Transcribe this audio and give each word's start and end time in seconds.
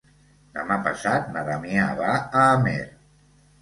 Demà 0.55 0.77
passat 0.87 1.29
na 1.37 1.45
Damià 1.51 1.87
va 2.03 2.11
a 2.19 2.51
Amer. 2.59 2.79